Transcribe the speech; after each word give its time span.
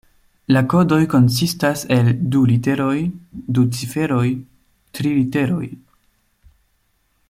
La 0.53 0.61
kodoj 0.73 0.97
konsistas 1.11 1.83
el 1.97 2.09
du 2.35 2.41
literoj, 2.53 2.97
du 3.59 3.67
ciferoj, 3.81 4.27
tri 4.99 5.17
literoj. 5.21 5.65